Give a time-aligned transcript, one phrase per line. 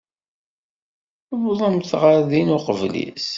[1.27, 3.27] Tuwḍemt ɣer din uqbel-is.